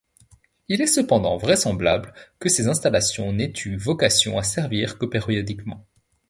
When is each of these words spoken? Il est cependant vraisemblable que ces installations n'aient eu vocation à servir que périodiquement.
Il 0.67 0.81
est 0.81 0.87
cependant 0.87 1.37
vraisemblable 1.37 2.15
que 2.39 2.49
ces 2.49 2.65
installations 2.67 3.31
n'aient 3.33 3.53
eu 3.65 3.77
vocation 3.77 4.39
à 4.39 4.43
servir 4.43 4.97
que 4.97 5.05
périodiquement. 5.05 5.85